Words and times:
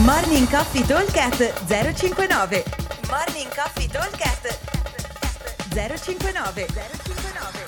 Morning 0.00 0.48
Coffee 0.48 0.86
Talkcast 0.86 1.66
059 1.66 2.64
Morning 3.10 3.48
Coffee 3.54 3.86
Talkcast 3.86 4.58
059 5.68 6.66
059 6.66 7.66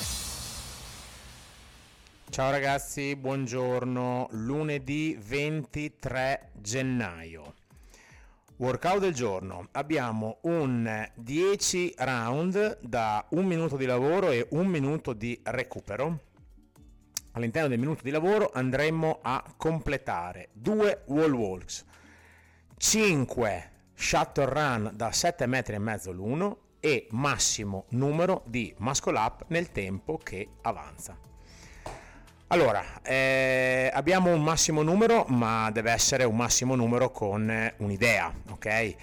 Ciao 2.30 2.50
ragazzi, 2.50 3.14
buongiorno. 3.14 4.28
Lunedì 4.30 5.18
23 5.22 6.52
gennaio. 6.54 7.54
Workout 8.56 9.00
del 9.00 9.12
giorno. 9.12 9.68
Abbiamo 9.72 10.38
un 10.44 11.06
10 11.14 11.94
round 11.98 12.78
da 12.80 13.22
un 13.32 13.44
minuto 13.44 13.76
di 13.76 13.84
lavoro 13.84 14.30
e 14.30 14.46
un 14.52 14.66
minuto 14.66 15.12
di 15.12 15.38
recupero. 15.44 16.20
All'interno 17.32 17.68
del 17.68 17.78
minuto 17.78 18.02
di 18.02 18.10
lavoro 18.10 18.50
andremo 18.54 19.18
a 19.20 19.44
completare 19.56 20.48
due 20.52 21.02
wall 21.06 21.32
walks, 21.32 21.84
5 22.76 23.70
shuttle 23.94 24.46
run 24.46 24.90
da 24.94 25.12
7 25.12 25.46
metri 25.46 25.74
e 25.74 25.78
mezzo 25.78 26.12
l'uno 26.12 26.58
e 26.80 27.06
massimo 27.10 27.86
numero 27.90 28.42
di 28.46 28.74
muscle 28.78 29.18
up 29.18 29.44
nel 29.48 29.72
tempo 29.72 30.18
che 30.18 30.48
avanza. 30.62 31.16
Allora, 32.48 33.02
eh, 33.02 33.90
abbiamo 33.92 34.32
un 34.32 34.42
massimo 34.42 34.82
numero, 34.82 35.24
ma 35.28 35.70
deve 35.70 35.92
essere 35.92 36.24
un 36.24 36.36
massimo 36.36 36.74
numero 36.74 37.10
con 37.10 37.50
eh, 37.50 37.74
un'idea, 37.78 38.32
ok? 38.50 38.94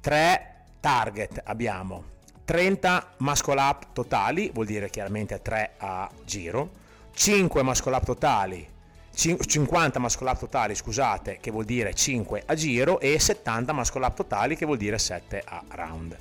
Tre 0.00 0.64
target 0.80 1.40
abbiamo 1.44 2.04
30 2.44 3.14
muscle 3.18 3.60
up 3.60 3.92
totali, 3.92 4.50
vuol 4.52 4.66
dire 4.66 4.90
chiaramente 4.90 5.40
3 5.40 5.74
a 5.78 6.10
giro, 6.24 6.70
5 7.14 7.62
muscle 7.62 7.94
up 7.94 8.04
totali 8.04 8.71
50 9.14 9.98
muscle 9.98 10.28
up 10.28 10.38
totali, 10.38 10.74
scusate, 10.74 11.38
che 11.40 11.50
vuol 11.50 11.64
dire 11.64 11.94
5 11.94 12.42
a 12.46 12.54
giro 12.54 12.98
e 12.98 13.18
70 13.18 13.72
muscle 13.72 14.04
up 14.04 14.14
totali 14.14 14.56
che 14.56 14.64
vuol 14.64 14.78
dire 14.78 14.98
7 14.98 15.42
a 15.44 15.62
round. 15.68 16.16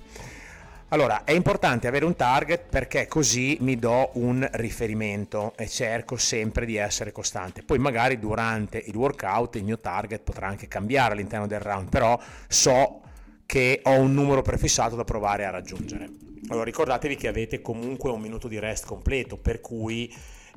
Allora, 0.94 1.24
è 1.24 1.32
importante 1.32 1.88
avere 1.88 2.04
un 2.04 2.18
target 2.18 2.66
perché 2.70 3.08
così 3.08 3.58
mi 3.62 3.78
do 3.78 4.10
un 4.16 4.46
riferimento 4.52 5.54
e 5.56 5.70
cerco 5.70 6.18
sempre 6.18 6.66
di 6.66 6.76
essere 6.76 7.14
costante. 7.14 7.64
Poi 7.64 7.80
magari 7.80 8.20
durante 8.20 8.84
il 8.86 8.98
workout 8.98 9.56
il 9.56 9.64
mio 9.64 9.80
target 9.80 10.22
potrà 10.22 10.48
anche 10.48 10.68
cambiare 10.68 11.14
all'interno 11.14 11.48
del 11.48 11.62
round, 11.62 11.88
però 11.88 12.20
so 12.46 13.00
che 13.46 13.80
ho 13.84 13.98
un 14.00 14.14
numero 14.14 14.42
prefissato 14.42 14.98
da 14.98 15.06
provare 15.06 15.46
a 15.46 15.50
raggiungere. 15.50 16.10
Allora, 16.50 16.66
ricordatevi 16.66 17.16
che 17.16 17.30
avete 17.30 17.62
comunque 17.62 18.12
un 18.12 18.20
minuto 18.20 18.50
di 18.50 18.60
rest 18.60 18.86
completo, 18.86 19.38
per 19.38 19.62
cui 19.62 20.14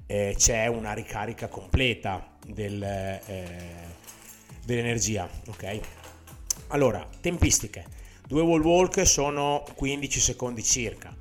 eh, 0.07 0.35
c'è 0.37 0.67
una 0.67 0.93
ricarica 0.93 1.49
completa 1.49 2.37
del, 2.47 2.83
eh, 2.83 3.49
dell'energia. 4.65 5.29
Ok? 5.49 5.81
Allora, 6.69 7.07
tempistiche. 7.21 7.85
Due 8.27 8.43
wall 8.43 8.63
walk 8.63 9.07
sono 9.07 9.65
15 9.75 10.21
secondi 10.21 10.63
circa. 10.63 11.15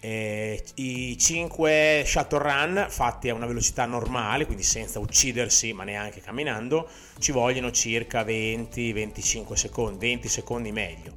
Eh, 0.00 0.64
I 0.74 1.16
5 1.16 2.02
shuttle 2.04 2.38
run 2.38 2.86
fatti 2.88 3.28
a 3.28 3.34
una 3.34 3.46
velocità 3.46 3.86
normale, 3.86 4.46
quindi 4.46 4.64
senza 4.64 4.98
uccidersi 4.98 5.72
ma 5.72 5.84
neanche 5.84 6.20
camminando, 6.20 6.88
ci 7.20 7.30
vogliono 7.30 7.70
circa 7.70 8.24
20-25 8.24 9.52
secondi, 9.52 10.06
20 10.06 10.28
secondi 10.28 10.72
meglio 10.72 11.14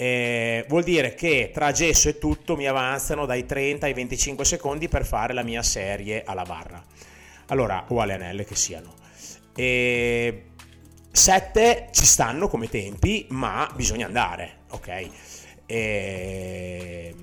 eh, 0.00 0.64
vuol 0.68 0.84
dire 0.84 1.14
che 1.14 1.50
tra 1.52 1.72
gesso 1.72 2.08
e 2.08 2.18
tutto 2.18 2.54
mi 2.54 2.68
avanzano 2.68 3.26
dai 3.26 3.44
30 3.44 3.86
ai 3.86 3.94
25 3.94 4.44
secondi 4.44 4.86
per 4.86 5.04
fare 5.04 5.32
la 5.32 5.42
mia 5.42 5.60
serie 5.64 6.22
alla 6.24 6.44
barra. 6.44 6.80
Allora, 7.46 7.84
o 7.88 8.00
alle 8.00 8.14
anelle 8.14 8.44
che 8.44 8.54
siano. 8.54 8.94
E 9.56 10.50
7 11.10 11.88
ci 11.90 12.06
stanno 12.06 12.46
come 12.46 12.68
tempi, 12.68 13.26
ma 13.30 13.68
bisogna 13.74 14.06
andare, 14.06 14.58
ok? 14.70 15.08
E 15.66 17.14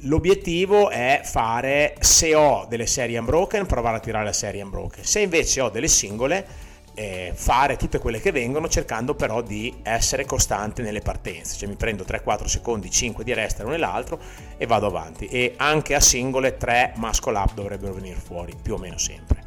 l'obiettivo 0.00 0.90
è 0.90 1.22
fare, 1.24 1.94
se 2.00 2.34
ho 2.34 2.66
delle 2.68 2.86
serie 2.86 3.16
unbroken, 3.16 3.64
provare 3.64 3.96
a 3.96 4.00
tirare 4.00 4.26
la 4.26 4.34
serie 4.34 4.60
unbroken. 4.60 5.04
Se 5.04 5.20
invece 5.20 5.62
ho 5.62 5.70
delle 5.70 5.88
singole, 5.88 6.46
eh, 6.94 7.32
fare 7.34 7.76
tutte 7.76 7.98
quelle 7.98 8.20
che 8.20 8.32
vengono 8.32 8.68
cercando 8.68 9.14
però 9.14 9.42
di 9.42 9.80
essere 9.82 10.24
costante 10.24 10.82
nelle 10.82 11.00
partenze. 11.00 11.56
Cioè 11.56 11.68
mi 11.68 11.76
prendo 11.76 12.04
3-4 12.04 12.44
secondi 12.46 12.90
5 12.90 13.24
di 13.24 13.34
resta 13.34 13.62
l'uno 13.62 13.74
e 13.74 13.78
l'altro 13.78 14.18
e 14.56 14.66
vado 14.66 14.86
avanti. 14.86 15.26
E 15.26 15.54
anche 15.56 15.94
a 15.94 16.00
singole 16.00 16.56
3 16.56 16.94
muscle 16.96 17.36
up 17.36 17.54
dovrebbero 17.54 17.94
venire 17.94 18.18
fuori 18.20 18.54
più 18.60 18.74
o 18.74 18.78
meno 18.78 18.98
sempre. 18.98 19.42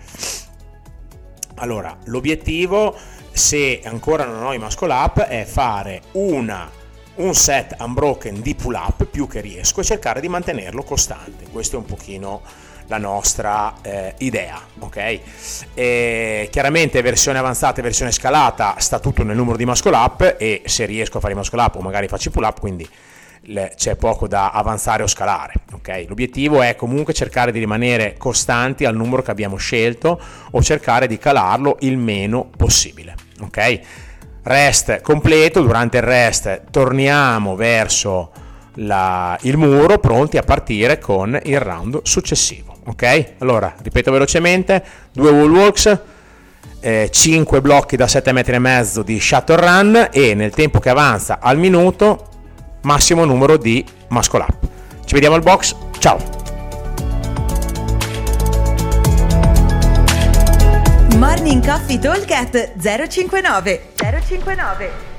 Allora 1.56 1.98
l'obiettivo 2.06 2.96
se 3.32 3.82
ancora 3.84 4.26
non 4.26 4.44
ho 4.44 4.54
i 4.54 4.60
muscle 4.60 4.94
up 4.94 5.22
è 5.22 5.44
fare 5.46 6.02
una 6.14 6.70
un 7.18 7.34
set 7.34 7.76
unbroken 7.80 8.42
di 8.42 8.54
pull 8.54 8.76
up 8.76 9.06
più 9.06 9.28
che 9.28 9.42
riesco 9.42 9.82
e 9.82 9.84
cercare 9.84 10.22
di 10.22 10.28
mantenerlo 10.28 10.84
costante. 10.84 11.46
Questo 11.52 11.76
è 11.76 11.80
un 11.80 11.86
pochino 11.86 12.42
la 12.88 12.98
nostra 12.98 13.76
eh, 13.82 14.16
idea. 14.20 14.60
Ok? 14.80 15.20
E 15.74 16.48
chiaramente 16.52 17.02
versione 17.02 17.38
avanzata 17.38 17.80
e 17.80 17.84
versione 17.84 18.12
scalata 18.12 18.76
sta 18.80 19.00
tutto 19.00 19.24
nel 19.24 19.36
numero 19.36 19.58
di 19.58 19.66
muscle 19.66 19.96
up 19.96 20.36
e 20.38 20.64
se 20.66 20.86
riesco 20.86 21.18
a 21.18 21.22
fare 21.22 21.34
i 21.34 21.36
muscle 21.36 21.62
up 21.62 21.76
o 21.76 21.82
magari 21.82 22.08
faccio 22.08 22.30
i 22.30 22.32
pull 22.32 22.44
up, 22.44 22.60
quindi 22.60 22.88
c'è 23.76 23.96
poco 23.96 24.28
da 24.28 24.50
avanzare 24.50 25.04
o 25.04 25.08
scalare. 25.08 25.54
Okay? 25.74 26.06
L'obiettivo 26.08 26.62
è 26.62 26.76
comunque 26.76 27.14
cercare 27.14 27.52
di 27.52 27.60
rimanere 27.60 28.16
costanti 28.18 28.84
al 28.84 28.96
numero 28.96 29.22
che 29.22 29.32
abbiamo 29.32 29.56
scelto 29.56 30.20
o 30.52 30.62
cercare 30.62 31.08
di 31.08 31.18
calarlo 31.18 31.78
il 31.82 31.98
meno 31.98 32.50
possibile. 32.56 33.16
Ok? 33.42 33.80
Rest 34.44 35.02
completo, 35.02 35.62
durante 35.62 35.98
il 35.98 36.04
rest 36.04 36.64
torniamo 36.72 37.56
verso 37.56 38.32
la, 38.78 39.38
il 39.42 39.58
muro 39.58 39.98
pronti 40.00 40.38
a 40.38 40.44
partire 40.44 41.00
con 41.00 41.40
il 41.44 41.60
round 41.60 42.02
successivo. 42.04 42.76
Ok? 42.86 43.34
Allora, 43.40 43.74
ripeto 43.82 44.12
velocemente, 44.12 44.84
due 45.12 45.32
wall 45.32 45.52
walks, 45.52 46.00
eh, 46.80 47.10
5 47.12 47.62
blocchi 47.62 47.96
da 47.96 48.08
7 48.08 48.32
metri 48.32 48.56
e 48.56 48.60
mezzo 48.60 49.04
di 49.04 49.20
shuttle 49.20 49.56
run 49.56 50.08
e 50.12 50.34
nel 50.34 50.52
tempo 50.52 50.80
che 50.80 50.90
avanza 50.90 51.40
al 51.42 51.58
minuto 51.58 52.28
massimo 52.82 53.26
numero 53.26 53.58
di 53.58 53.84
muscle 54.10 54.42
up. 54.48 54.68
Ci 55.04 55.14
vediamo 55.14 55.36
al 55.36 55.42
box, 55.42 55.76
ciao! 56.00 56.36
Morning 61.18 61.66
Coffee 61.66 61.98
Talk 62.00 62.26
059 63.08 63.82
059 63.96 65.17